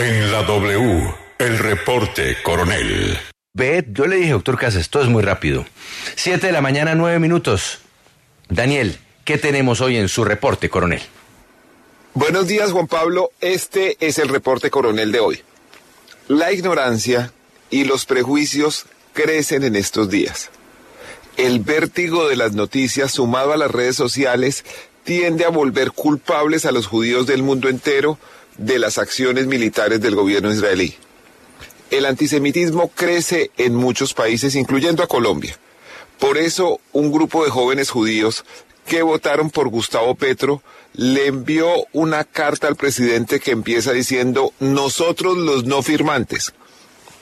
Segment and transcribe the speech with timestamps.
[0.00, 3.18] En la W, el reporte coronel.
[3.52, 5.66] Ve, yo le dije, doctor Casas, esto es muy rápido.
[6.16, 7.80] Siete de la mañana, nueve minutos.
[8.48, 11.02] Daniel, ¿qué tenemos hoy en su reporte, coronel?
[12.14, 13.30] Buenos días, Juan Pablo.
[13.42, 15.42] Este es el reporte coronel de hoy.
[16.28, 17.34] La ignorancia
[17.68, 20.48] y los prejuicios crecen en estos días.
[21.36, 24.64] El vértigo de las noticias sumado a las redes sociales
[25.04, 28.18] tiende a volver culpables a los judíos del mundo entero
[28.60, 30.94] de las acciones militares del gobierno israelí.
[31.90, 35.58] El antisemitismo crece en muchos países, incluyendo a Colombia.
[36.18, 38.44] Por eso, un grupo de jóvenes judíos
[38.86, 45.38] que votaron por Gustavo Petro le envió una carta al presidente que empieza diciendo nosotros
[45.38, 46.52] los no firmantes,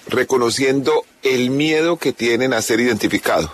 [0.09, 3.51] reconociendo el miedo que tienen a ser identificados.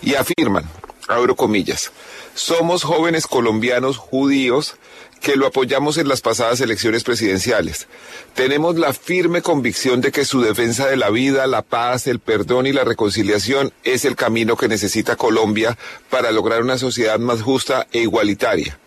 [0.00, 0.64] Y afirman,
[1.06, 1.92] abro comillas,
[2.34, 4.76] somos jóvenes colombianos judíos
[5.20, 7.86] que lo apoyamos en las pasadas elecciones presidenciales.
[8.34, 12.66] Tenemos la firme convicción de que su defensa de la vida, la paz, el perdón
[12.66, 15.76] y la reconciliación es el camino que necesita Colombia
[16.08, 18.78] para lograr una sociedad más justa e igualitaria.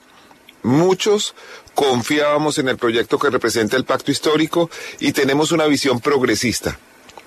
[0.63, 1.35] Muchos
[1.75, 6.79] confiábamos en el proyecto que representa el pacto histórico y tenemos una visión progresista.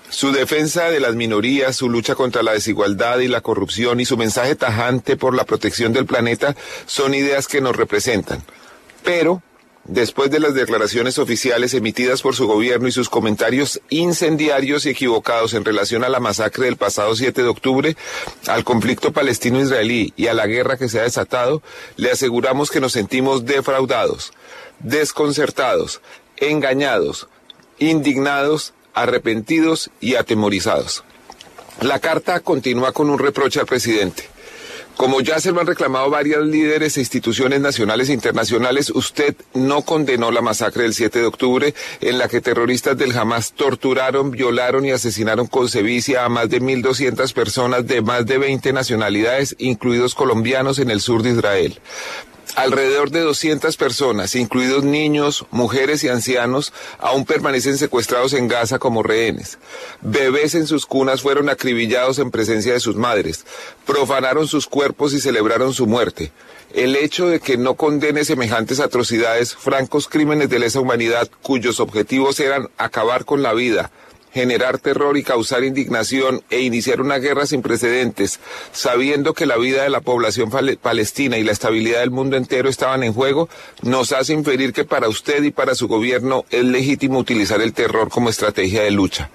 [0.09, 4.15] Su defensa de las minorías, su lucha contra la desigualdad y la corrupción y su
[4.17, 6.55] mensaje tajante por la protección del planeta
[6.85, 8.41] son ideas que nos representan.
[9.07, 9.41] Pero,
[9.85, 15.53] después de las declaraciones oficiales emitidas por su gobierno y sus comentarios incendiarios y equivocados
[15.53, 17.95] en relación a la masacre del pasado 7 de octubre,
[18.47, 21.61] al conflicto palestino-israelí y a la guerra que se ha desatado,
[21.95, 24.33] le aseguramos que nos sentimos defraudados,
[24.79, 26.01] desconcertados,
[26.35, 27.29] engañados,
[27.79, 31.05] indignados, arrepentidos y atemorizados.
[31.79, 34.27] La carta continúa con un reproche al presidente.
[34.97, 39.83] Como ya se lo han reclamado varios líderes e instituciones nacionales e internacionales, usted no
[39.83, 44.85] condenó la masacre del 7 de octubre en la que terroristas del Hamas torturaron, violaron
[44.85, 50.15] y asesinaron con sevicia a más de 1.200 personas de más de 20 nacionalidades, incluidos
[50.15, 51.79] colombianos en el sur de Israel.
[52.57, 59.03] Alrededor de 200 personas, incluidos niños, mujeres y ancianos, aún permanecen secuestrados en Gaza como
[59.03, 59.59] rehenes.
[60.01, 63.45] Bebés en sus cunas fueron acribillados en presencia de sus madres.
[63.85, 66.31] Profanaron sus cuerpos y celebraron su muerte.
[66.73, 72.39] El hecho de que no condene semejantes atrocidades, francos crímenes de lesa humanidad, cuyos objetivos
[72.39, 73.91] eran acabar con la vida,
[74.37, 78.39] generar terror y causar indignación e iniciar una guerra sin precedentes,
[78.71, 83.01] sabiendo que la vida de la población palestina y la estabilidad del mundo entero estaban
[83.01, 83.49] en juego,
[83.81, 88.09] nos hace inferir que para usted y para su gobierno es legítimo utilizar el terror
[88.09, 89.31] como estrategia de lucha.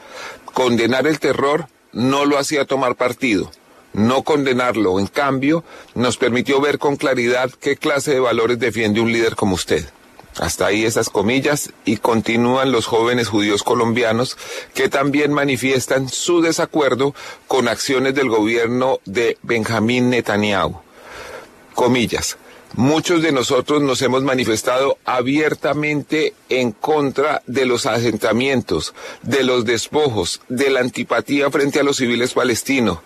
[0.54, 3.50] Condenar el terror no lo hacía tomar partido.
[3.94, 5.64] No condenarlo, en cambio,
[5.94, 9.84] nos permitió ver con claridad qué clase de valores defiende un líder como usted.
[10.38, 14.38] Hasta ahí esas comillas y continúan los jóvenes judíos colombianos
[14.75, 17.15] que también manifiestan su desacuerdo
[17.48, 20.81] con acciones del gobierno de Benjamín Netanyahu.
[21.75, 22.38] Comillas.
[22.75, 30.41] Muchos de nosotros nos hemos manifestado abiertamente en contra de los asentamientos, de los despojos,
[30.49, 33.00] de la antipatía frente a los civiles palestinos,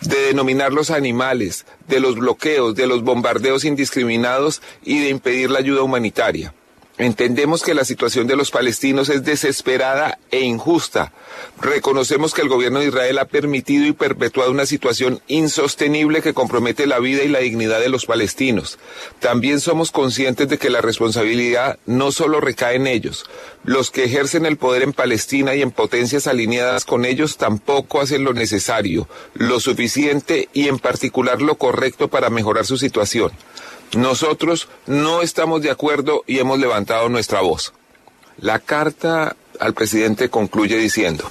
[0.00, 5.82] de denominar animales, de los bloqueos, de los bombardeos indiscriminados y de impedir la ayuda
[5.82, 6.52] humanitaria.
[7.02, 11.12] Entendemos que la situación de los palestinos es desesperada e injusta.
[11.60, 16.86] Reconocemos que el gobierno de Israel ha permitido y perpetuado una situación insostenible que compromete
[16.86, 18.78] la vida y la dignidad de los palestinos.
[19.18, 23.24] También somos conscientes de que la responsabilidad no solo recae en ellos.
[23.64, 28.22] Los que ejercen el poder en Palestina y en potencias alineadas con ellos tampoco hacen
[28.22, 33.32] lo necesario, lo suficiente y en particular lo correcto para mejorar su situación.
[33.94, 37.72] Nosotros no estamos de acuerdo y hemos levantado nuestra voz.
[38.38, 41.30] La carta al presidente concluye diciendo,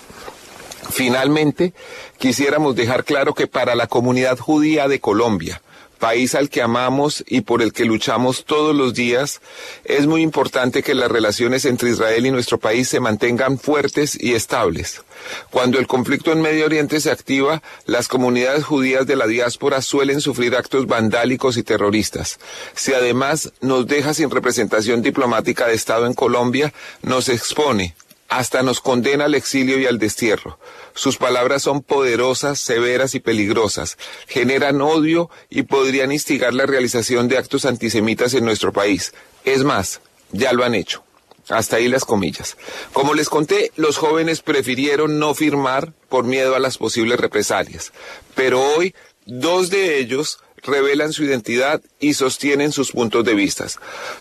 [0.91, 1.73] finalmente
[2.19, 5.61] quisiéramos dejar claro que para la comunidad judía de Colombia,
[6.01, 9.39] país al que amamos y por el que luchamos todos los días,
[9.86, 14.33] es muy importante que las relaciones entre Israel y nuestro país se mantengan fuertes y
[14.33, 15.03] estables.
[15.51, 20.21] Cuando el conflicto en Medio Oriente se activa, las comunidades judías de la diáspora suelen
[20.21, 22.39] sufrir actos vandálicos y terroristas.
[22.74, 26.74] Si además nos deja sin representación diplomática de Estado en Colombia,
[27.04, 27.94] nos expone
[28.31, 30.57] hasta nos condena al exilio y al destierro.
[30.95, 37.38] Sus palabras son poderosas, severas y peligrosas, generan odio y podrían instigar la realización de
[37.38, 39.13] actos antisemitas en nuestro país.
[39.44, 40.00] Es más,
[40.31, 41.04] ya lo han hecho.
[41.50, 42.56] Hasta ahí las comillas.
[42.94, 47.92] Como les conté, los jóvenes prefirieron no firmar por miedo a las posibles represalias.
[48.33, 48.95] Pero hoy,
[49.25, 53.68] dos de ellos revelan su identidad y sostienen sus puntos de vista.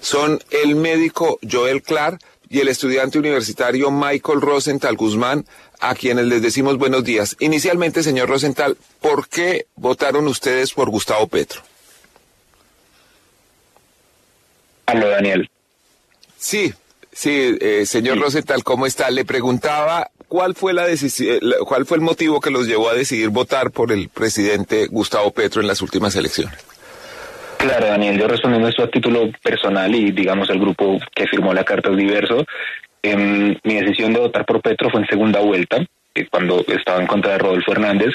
[0.01, 2.19] Son el médico Joel Clark
[2.51, 5.47] y el estudiante universitario Michael Rosenthal Guzmán,
[5.79, 7.37] a quienes les decimos buenos días.
[7.39, 11.63] Inicialmente, señor Rosenthal, ¿por qué votaron ustedes por Gustavo Petro?
[14.87, 15.49] Aló, Daniel.
[16.37, 16.75] Sí,
[17.13, 19.11] sí, eh, señor Rosenthal, ¿cómo está?
[19.11, 23.29] Le preguntaba cuál fue la decisión, cuál fue el motivo que los llevó a decidir
[23.29, 26.59] votar por el presidente Gustavo Petro en las últimas elecciones.
[27.61, 31.63] Claro, Daniel, yo respondiendo esto a título personal y digamos el grupo que firmó la
[31.63, 32.47] carta es diverso,
[33.03, 35.77] em, mi decisión de votar por Petro fue en segunda vuelta,
[36.15, 38.15] eh, cuando estaba en contra de Rodolfo Hernández,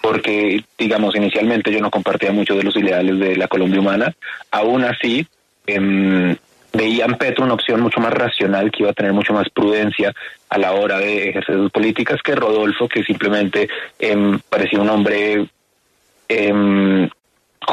[0.00, 4.14] porque digamos inicialmente yo no compartía mucho de los ideales de la Colombia humana,
[4.50, 5.26] aún así
[5.66, 6.34] em,
[6.72, 10.14] veía en Petro una opción mucho más racional, que iba a tener mucho más prudencia
[10.48, 15.48] a la hora de ejercer sus políticas que Rodolfo, que simplemente em, parecía un hombre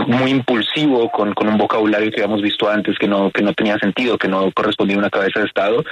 [0.08, 3.78] muy impulsivo, con, con un vocabulario que habíamos visto antes que no, que no tenía
[3.78, 5.84] sentido, que no correspondía a una cabeza de Estado.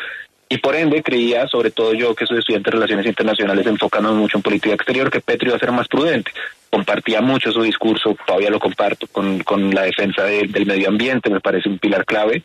[0.49, 4.37] Y por ende creía, sobre todo yo que soy estudiante de Relaciones Internacionales, enfocándome mucho
[4.37, 6.31] en política exterior, que Petro iba a ser más prudente.
[6.69, 11.39] Compartía mucho su discurso, todavía lo comparto, con, con la defensa del medio ambiente, me
[11.39, 12.43] parece un pilar clave.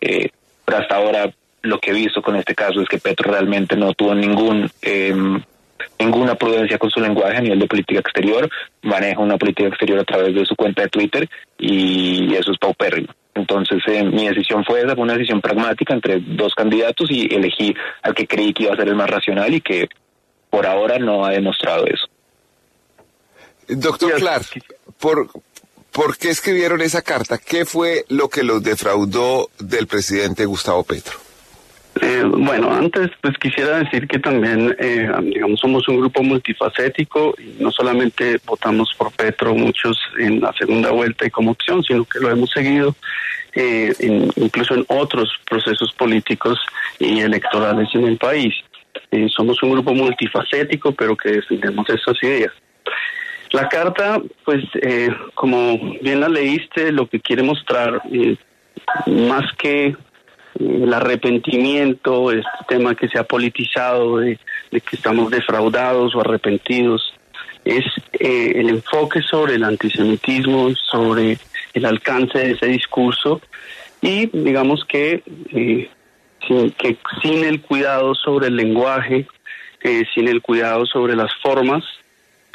[0.00, 0.30] Eh,
[0.64, 1.32] pero hasta ahora
[1.62, 4.70] lo que he visto con este caso es que Petro realmente no tuvo ningún...
[4.82, 5.14] Eh,
[5.98, 8.48] ninguna prudencia con su lenguaje a nivel de política exterior,
[8.82, 11.28] maneja una política exterior a través de su cuenta de Twitter
[11.58, 13.12] y eso es paupérrimo.
[13.34, 17.74] Entonces eh, mi decisión fue esa, fue una decisión pragmática entre dos candidatos y elegí
[18.02, 19.88] al que creí que iba a ser el más racional y que
[20.50, 22.06] por ahora no ha demostrado eso.
[23.68, 24.46] Doctor Clark,
[24.98, 25.28] ¿por,
[25.92, 27.38] ¿por qué escribieron esa carta?
[27.38, 31.27] ¿Qué fue lo que los defraudó del presidente Gustavo Petro?
[32.00, 37.62] Eh, bueno, antes pues quisiera decir que también, eh, digamos, somos un grupo multifacético y
[37.62, 42.20] no solamente votamos por Petro muchos en la segunda vuelta y como opción, sino que
[42.20, 42.94] lo hemos seguido
[43.54, 43.92] eh,
[44.36, 46.58] incluso en otros procesos políticos
[46.98, 48.54] y electorales en el país.
[49.34, 52.52] somos un grupo multifacético, pero que defendemos estas ideas.
[53.52, 54.62] La carta, pues,
[55.34, 58.02] como bien la leíste, lo que quiere mostrar,
[59.06, 59.96] más que
[60.58, 64.38] el arrepentimiento, este tema que se ha politizado de,
[64.70, 67.14] que estamos defraudados o arrepentidos,
[67.64, 71.38] es eh, el enfoque sobre el antisemitismo, sobre
[71.74, 73.40] el alcance de ese discurso
[74.00, 75.22] y digamos que,
[75.52, 75.90] eh,
[76.46, 79.26] sin, el cuidado sobre el lenguaje,
[79.82, 81.84] eh, sin el cuidado sobre las formas,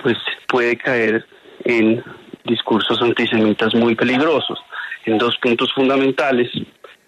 [0.01, 0.17] pues
[0.47, 1.25] puede caer
[1.65, 2.03] en
[2.45, 4.59] discursos antisemitas muy peligrosos,
[5.05, 6.49] en dos puntos fundamentales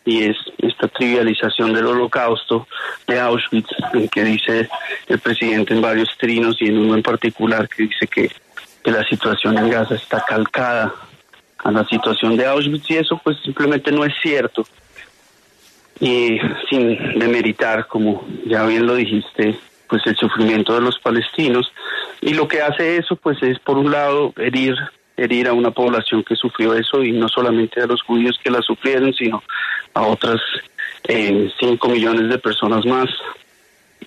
[0.05, 2.67] y es esta trivialización del holocausto
[3.07, 4.69] de Auschwitz, en que dice
[5.07, 8.31] el presidente en varios trinos y en uno en particular que dice que,
[8.85, 10.93] la situación en Gaza está calcada
[11.57, 14.63] a la situación de Auschwitz y eso pues simplemente no es cierto.
[15.99, 16.37] Y
[16.69, 19.57] sin demeritar, como ya bien lo dijiste,
[19.87, 21.74] pues el sufrimiento de los palestinos.
[22.21, 24.75] Y lo que hace eso pues es por un lado herir
[25.17, 28.62] herir a una población que sufrió eso y no solamente a los judíos que la
[28.62, 29.43] sufrieron, sino
[29.93, 30.41] a otras
[31.07, 33.10] eh, 5 millones de personas más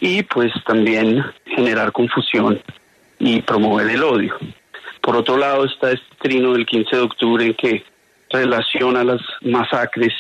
[0.01, 2.61] y pues también generar confusión
[3.19, 4.37] y promover el odio.
[5.01, 7.85] Por otro lado está este trino del 15 de octubre en que
[8.31, 10.13] relaciona las masacres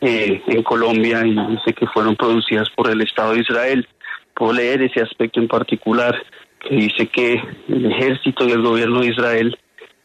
[0.00, 3.86] eh, en Colombia y dice que fueron producidas por el Estado de Israel.
[4.34, 6.20] Puedo leer ese aspecto en particular
[6.60, 9.58] que dice que el ejército y el gobierno de Israel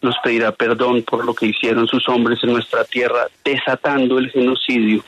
[0.06, 5.04] nos pedirá perdón por lo que hicieron sus hombres en nuestra tierra, desatando el genocidio.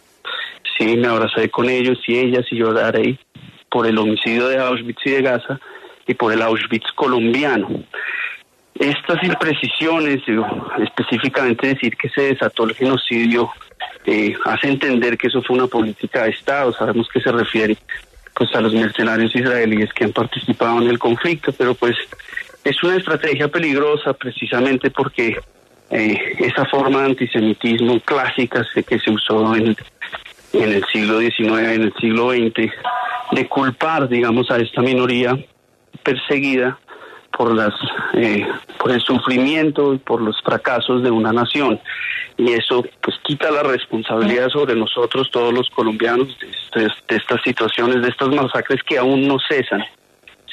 [0.78, 3.18] Sí, me abrazaré con ellos y ellas y lloraré
[3.70, 5.60] por el homicidio de Auschwitz y de Gaza
[6.06, 7.84] y por el Auschwitz colombiano.
[8.76, 10.22] Estas imprecisiones,
[10.80, 13.50] específicamente decir que se desató el genocidio,
[14.06, 16.74] eh, hace entender que eso fue una política de Estado.
[16.74, 17.78] Sabemos que se refiere
[18.36, 21.96] pues a los mercenarios israelíes que han participado en el conflicto, pero pues
[22.68, 25.40] es una estrategia peligrosa precisamente porque
[25.90, 29.76] eh, esa forma de antisemitismo clásica que se usó en,
[30.54, 32.72] el siglo XIX, en el siglo XX,
[33.32, 35.38] de culpar, digamos, a esta minoría
[36.04, 36.78] perseguida
[37.32, 37.74] por las
[38.14, 38.46] eh,
[38.78, 41.80] por el sufrimiento y por los fracasos de una nación.
[42.36, 46.38] Y eso pues quita la responsabilidad sobre nosotros todos los colombianos
[46.76, 49.84] de, de estas situaciones de estas masacres que aún no cesan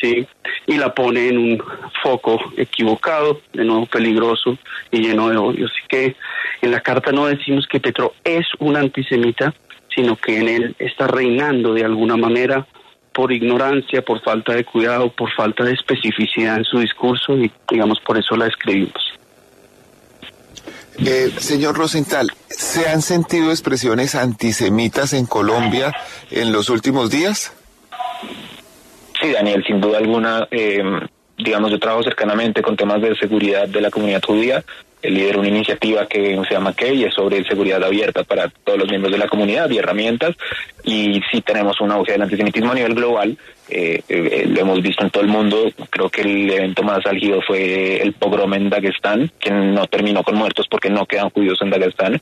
[0.00, 0.26] sí
[0.66, 1.62] y la pone en un
[2.02, 4.58] foco equivocado de nuevo peligroso
[4.90, 6.16] y lleno de odio así que
[6.62, 9.54] en la carta no decimos que Petro es un antisemita
[9.94, 12.66] sino que en él está reinando de alguna manera
[13.14, 18.00] por ignorancia, por falta de cuidado, por falta de especificidad en su discurso y digamos
[18.00, 19.02] por eso la escribimos.
[20.98, 25.92] Eh, señor Rosenthal, ¿se han sentido expresiones antisemitas en Colombia
[26.30, 27.52] en los últimos días?
[29.24, 30.46] Sí, Daniel, sin duda alguna.
[30.50, 30.82] Eh,
[31.38, 34.62] digamos, yo trabajo cercanamente con temas de seguridad de la comunidad judía
[35.02, 39.12] lidera una iniciativa que se llama y es sobre seguridad abierta para todos los miembros
[39.12, 40.36] de la comunidad y herramientas.
[40.82, 43.36] Y sí tenemos un auge del antisemitismo a nivel global.
[43.68, 45.70] Eh, eh, lo hemos visto en todo el mundo.
[45.90, 50.36] Creo que el evento más álgido fue el pogrom en Dagestán, que no terminó con
[50.36, 52.20] muertos porque no quedan judíos en Dagestán.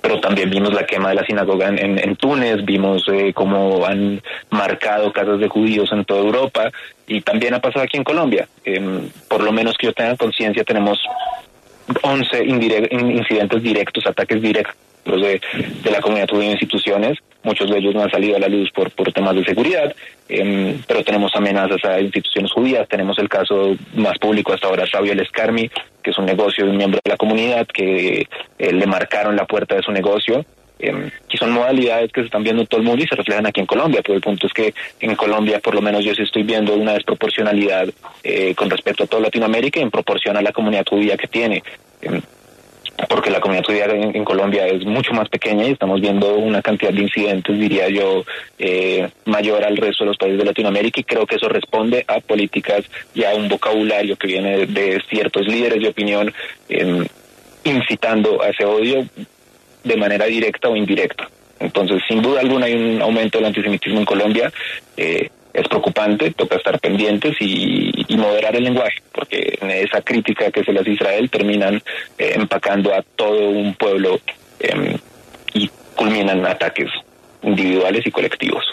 [0.00, 4.20] Pero también vimos la quema de la sinagoga en, en, Túnez, vimos eh, cómo han
[4.50, 6.70] marcado casas de judíos en toda Europa
[7.06, 8.48] y también ha pasado aquí en Colombia.
[8.64, 10.98] Em, por lo menos que yo tenga conciencia, tenemos
[12.02, 15.40] 11 incidentes directos, ataques directos de,
[15.90, 17.18] la comunidad de instituciones.
[17.42, 19.94] Muchos de ellos no han salido a la luz por, por temas de seguridad,
[20.28, 22.88] em, pero tenemos amenazas a instituciones judías.
[22.88, 25.70] Tenemos el caso más público hasta ahora, Sabio El Escarmi,
[26.02, 29.46] que es un negocio de un miembro de la comunidad que eh, le marcaron la
[29.46, 30.44] puerta de su negocio
[30.78, 33.60] eh, son modalidades que se están viendo en todo el mundo y se reflejan aquí
[33.60, 36.42] en Colombia, pero el punto es que en Colombia por lo menos yo sí estoy
[36.42, 37.88] viendo una desproporcionalidad
[38.22, 41.62] eh, con respecto a toda Latinoamérica en proporción a la comunidad judía que tiene.
[42.00, 42.20] Em,
[43.06, 46.92] porque la comunidad judía en, Colombia es mucho más pequeña y estamos viendo una cantidad
[46.92, 48.24] de incidentes, diría yo,
[48.58, 52.20] eh, mayor al resto de los países de Latinoamérica y creo que eso responde a
[52.20, 56.32] políticas y a un vocabulario que viene de, ciertos líderes de opinión
[56.68, 57.06] em,
[57.64, 59.06] incitando a ese odio
[59.84, 61.28] de manera directa o indirecta.
[61.60, 64.52] Entonces, sin duda alguna hay un aumento del antisemitismo en Colombia.
[64.96, 65.28] Eh,
[65.60, 70.72] es preocupante, toca estar pendientes y, moderar el lenguaje, porque en esa crítica que se
[70.72, 71.76] le hace a Israel terminan
[72.18, 74.18] eh, empacando a todo un pueblo
[74.58, 74.96] em,
[75.54, 76.90] y culminan ataques
[77.42, 78.64] individuales y colectivos.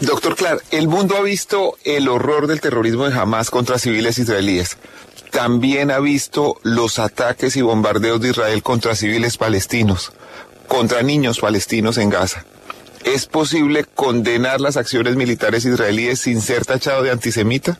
[0.00, 4.76] Doctor Clar, el mundo ha visto el horror del terrorismo de Hamas contra civiles israelíes
[5.34, 10.12] también ha visto los ataques y bombardeos de Israel contra civiles palestinos,
[10.68, 12.44] contra niños palestinos en Gaza.
[13.04, 17.78] ¿Es posible condenar las acciones militares israelíes sin ser tachado de antisemita?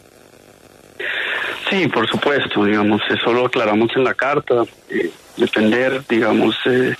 [1.70, 4.64] Sí, por supuesto, digamos, eso lo aclaramos en la carta.
[4.90, 6.94] Eh, defender, digamos, eh,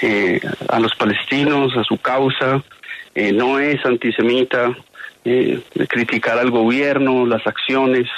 [0.00, 2.62] eh, a los palestinos, a su causa,
[3.16, 4.76] no es antisemita,
[5.22, 8.08] criticar al gobierno, las acciones,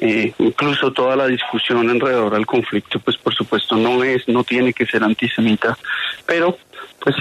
[0.00, 4.86] incluso toda la discusión alrededor del conflicto, pues por supuesto no es, no tiene que
[4.86, 5.78] ser antisemita,
[6.26, 6.58] pero
[6.98, 7.14] pues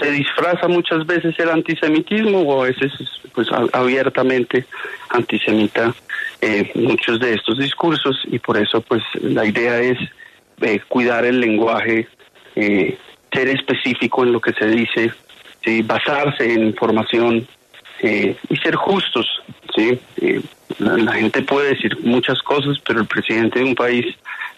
[0.00, 2.92] se disfraza muchas veces el antisemitismo o a veces
[3.34, 4.66] pues abiertamente
[5.10, 5.94] antisemita
[6.40, 9.98] eh, muchos de estos discursos y por eso pues la idea es
[10.60, 12.08] eh, cuidar el lenguaje,
[12.56, 12.98] eh,
[13.32, 15.12] ser específico en lo que se dice,
[15.84, 17.46] basarse en información
[18.02, 19.42] y ser justos.
[20.78, 24.04] La, gente puede decir muchas cosas, pero el presidente de un país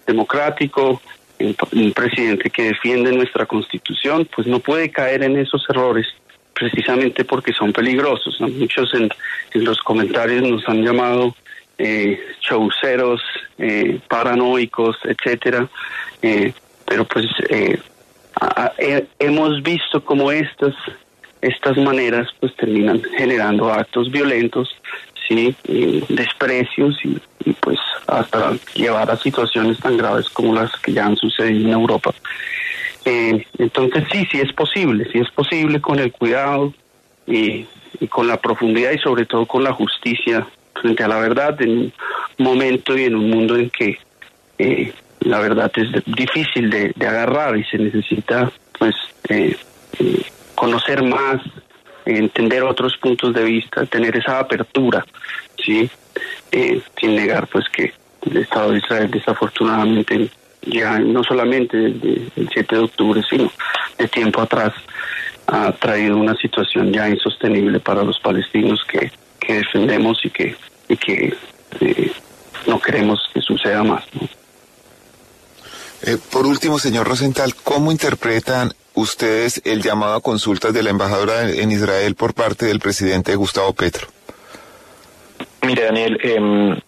[0.06, 1.02] democrático,
[1.38, 6.06] un presidente que defiende nuestra constitución, pues no puede caer en esos errores
[6.54, 8.40] precisamente porque son peligrosos.
[8.40, 9.08] Muchos en,
[9.54, 11.34] los comentarios nos han llamado
[11.78, 13.20] eh, chauceros,
[13.58, 15.68] eh, paranoicos, etcétera.
[16.22, 16.52] Eh,
[16.86, 17.78] pero pues eh,
[19.18, 20.74] hemos visto como estas
[21.40, 24.74] estas maneras pues terminan generando actos violentos
[25.28, 25.54] sí,
[26.08, 27.18] desprecios y,
[27.60, 32.14] pues hasta llevar a situaciones tan graves como las que ya han sucedido en Europa.
[33.04, 36.72] Eh, entonces sí, sí es posible, sí es posible con el cuidado
[37.26, 37.66] y,
[38.08, 41.92] con la profundidad y sobre todo con la justicia frente a la verdad en un
[42.38, 43.98] momento y en un mundo en que
[44.58, 48.94] eh, la verdad es difícil de, agarrar y se necesita pues
[49.28, 49.56] eh,
[50.54, 51.40] conocer más
[52.04, 55.04] entender otros puntos de vista, tener esa apertura,
[55.62, 55.88] sí,
[56.52, 57.92] eh, sin negar pues que
[58.30, 60.30] el Estado de Israel desafortunadamente
[60.66, 63.50] ya no solamente desde el 7 de octubre, sino
[63.98, 64.72] de tiempo atrás
[65.46, 70.56] ha traído una situación ya insostenible para los palestinos que, que defendemos y que,
[70.88, 71.36] y que
[71.80, 72.12] eh,
[72.66, 74.04] no queremos que suceda más.
[76.02, 81.50] Eh, por último, señor Rosenthal, ¿cómo interpretan ustedes el llamado a consultas de la embajadora
[81.50, 84.08] en Israel por parte del presidente Gustavo Petro?
[85.62, 86.80] Mire, Daniel, eh,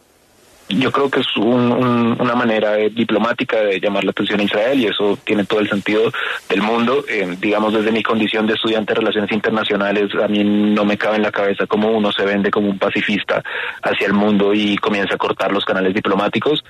[0.68, 5.16] yo creo que es una manera diplomática de llamar la atención a Israel y eso
[5.24, 6.10] tiene todo el sentido
[6.48, 7.04] del mundo.
[7.08, 11.16] Eh, digamos, desde mi condición de estudiante de relaciones internacionales, a mí no me cabe
[11.16, 13.42] en la cabeza cómo uno se vende como un pacifista
[13.82, 16.64] hacia el mundo y comienza a cortar los canales diplomáticos.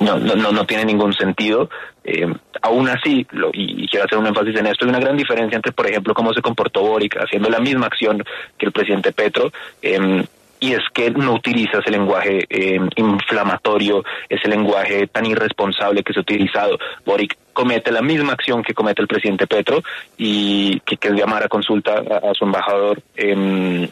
[0.00, 1.68] Em, no, no, no tiene ningún sentido.
[2.04, 2.26] Eh,
[2.62, 5.72] aún así, lo, y, quiero hacer un énfasis en esto, hay una gran diferencia entre,
[5.72, 8.22] por ejemplo, cómo se comportó Boric haciendo la misma acción
[8.58, 9.52] que el presidente Petro.
[9.82, 10.24] Eh,
[10.60, 16.20] y es que no utiliza ese lenguaje eh, inflamatorio, ese lenguaje tan irresponsable que se
[16.20, 16.78] ha utilizado.
[17.04, 19.82] Boric comete la misma acción que comete el presidente Petro
[20.16, 23.90] y que, es llamar a consulta a, su embajador en,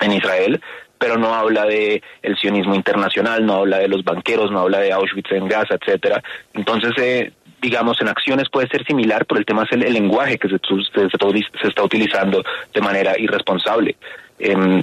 [0.00, 0.60] en Israel
[1.04, 4.90] pero no habla de el sionismo internacional, no habla de los banqueros, no habla de
[4.90, 6.22] Auschwitz en Gaza, etcétera.
[6.54, 7.30] Entonces, eh,
[7.60, 11.68] digamos, en acciones puede ser similar, pero el tema es el, lenguaje que se, se,
[11.68, 12.42] está utilizando
[12.72, 13.96] de manera irresponsable.
[14.38, 14.82] Em,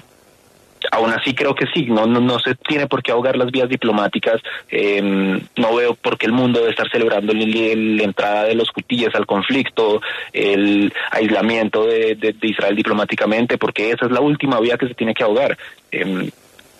[0.91, 4.41] aún así creo que sí, no, no, se tiene por qué ahogar las vías diplomáticas.
[4.69, 9.15] Em, no veo por qué el mundo debe estar celebrando la entrada de los cutillas
[9.15, 10.01] al conflicto,
[10.33, 15.23] el aislamiento de, Israel diplomáticamente, porque esa es la última vía que se tiene que
[15.23, 15.57] ahogar.
[15.91, 16.29] Em,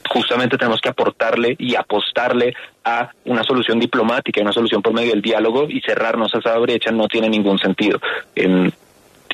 [0.10, 2.54] justamente tenemos que aportarle y apostarle
[2.84, 6.92] a una solución diplomática, una solución por medio del diálogo y cerrarnos a esa brecha
[6.92, 8.00] no tiene ningún sentido.
[8.36, 8.70] Em,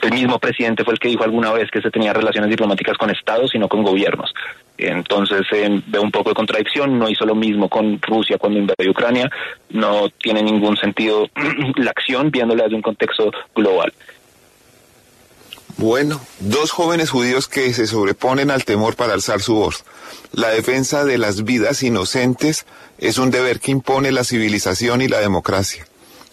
[0.02, 3.10] el mismo presidente fue el que dijo alguna vez que se tenía relaciones diplomáticas con
[3.10, 4.34] estados y no con gobiernos.
[4.78, 8.92] Entonces eh, veo un poco de contradicción, no hizo lo mismo con Rusia cuando invadió
[8.92, 9.30] Ucrania,
[9.70, 11.28] no tiene ningún sentido
[11.76, 13.92] la acción viéndola desde un contexto global.
[15.78, 19.86] Bueno, dos jóvenes judíos que se sobreponen al temor para alzar su voz.
[20.32, 22.66] La defensa de las vidas inocentes
[22.98, 25.86] es un deber que impone la civilización y la democracia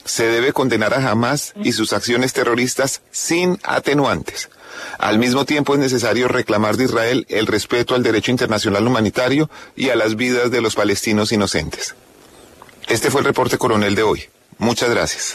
[0.05, 4.51] se debe condenar a Hamas y sus acciones terroristas sin atenuantes.
[4.99, 9.91] Al mismo tiempo es necesario reclamar de Israel el respeto al derecho internacional humanitario y
[9.91, 11.95] a las vidas de los palestinos inocentes.
[12.89, 14.25] Este fue el reporte coronel de hoy.
[14.59, 15.35] Muchas gracias.